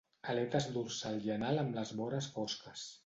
Aletes 0.31 0.67
dorsal 0.77 1.21
i 1.27 1.33
anal 1.35 1.63
amb 1.65 1.77
les 1.81 1.93
vores 2.01 2.31
fosques. 2.39 2.89